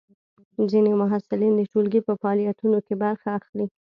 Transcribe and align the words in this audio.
ځینې 0.71 0.91
محصلین 1.01 1.53
د 1.55 1.61
ټولګي 1.71 2.01
په 2.07 2.13
فعالیتونو 2.21 2.77
کې 2.85 2.93
برخه 3.03 3.27
اخلي. 3.39 3.65